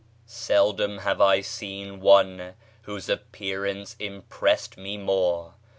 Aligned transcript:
Seldom 0.25 0.97
have 0.97 1.21
I 1.21 1.41
seen 1.41 1.99
one 2.01 2.55
whose 2.89 3.07
appearance 3.07 3.95
impressed 3.99 4.75
me 4.75 4.97
more. 4.97 5.53